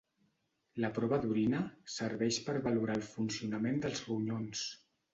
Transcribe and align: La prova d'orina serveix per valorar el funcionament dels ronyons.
La 0.83 0.89
prova 0.95 1.19
d'orina 1.25 1.59
serveix 1.97 2.41
per 2.49 2.57
valorar 2.71 2.99
el 3.03 3.07
funcionament 3.13 3.81
dels 3.89 4.07
ronyons. 4.11 4.69